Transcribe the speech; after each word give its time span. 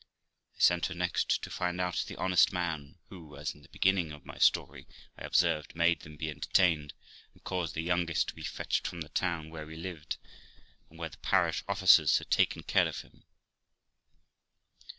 I 0.55 0.59
sent 0.59 0.87
her 0.87 0.95
next 0.95 1.43
to 1.43 1.49
find 1.51 1.79
out 1.79 2.05
the 2.07 2.15
honest 2.17 2.51
man 2.51 2.95
who, 3.09 3.37
as 3.37 3.53
in 3.53 3.61
the 3.61 3.69
beginning 3.69 4.11
of 4.11 4.25
my 4.25 4.39
story 4.39 4.87
I 5.15 5.25
observed, 5.25 5.75
made 5.75 5.99
them 5.99 6.17
be 6.17 6.27
entertained, 6.27 6.95
and 7.35 7.43
caused 7.43 7.75
the 7.75 7.83
youngest 7.83 8.27
to 8.29 8.33
be 8.33 8.41
fetched 8.41 8.87
from 8.87 9.01
the 9.01 9.09
town 9.09 9.51
where 9.51 9.67
we 9.67 9.75
lived, 9.75 10.17
and 10.89 10.97
where 10.97 11.09
the 11.09 11.17
parish 11.19 11.63
officers 11.67 12.17
had 12.17 12.31
taken 12.31 12.63
care 12.63 12.87
of 12.87 13.01
him. 13.01 13.25